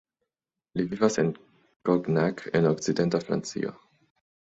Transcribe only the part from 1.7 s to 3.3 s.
Cognac en okcidenta